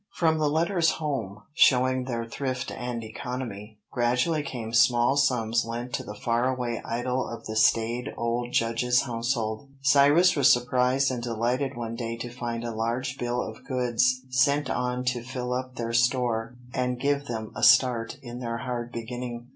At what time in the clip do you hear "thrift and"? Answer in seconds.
2.25-3.03